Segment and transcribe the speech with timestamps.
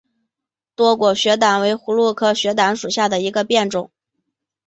[0.73, 3.91] 多果雪胆为葫芦科雪胆属下的一个变种。